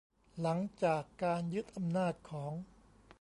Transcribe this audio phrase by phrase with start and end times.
[0.41, 2.51] หลังจากการยึดอำนาจของ